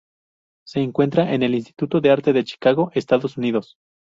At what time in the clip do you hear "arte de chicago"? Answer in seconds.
2.09-2.89